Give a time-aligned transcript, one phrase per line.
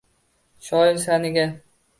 [0.69, 1.47] shoir sha’niga